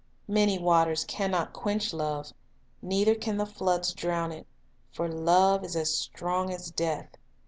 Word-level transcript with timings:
"Many 0.27 0.57
waters 0.57 1.03
can 1.03 1.29
not 1.29 1.53
quench 1.53 1.93
love, 1.93 2.33
Neither 2.81 3.13
can 3.13 3.37
the 3.37 3.45
floods 3.45 3.93
drown 3.93 4.31
it;"" 4.31 4.47
For 4.95 5.07
love 5.07 5.63
is 5.63 5.95
strong 5.95 6.51
as 6.51 6.71
death." 6.71 7.09